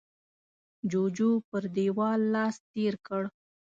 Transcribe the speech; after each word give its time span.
جوجو 0.91 1.29
پر 1.49 1.63
دېوال 1.75 2.21
لاس 2.33 2.55
تېر 2.73 2.93
کړ. 3.07 3.21